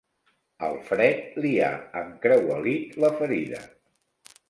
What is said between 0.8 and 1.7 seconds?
fred li